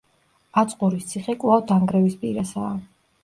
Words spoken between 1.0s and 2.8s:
ციხე კვლავ დანგრევის პირასაა.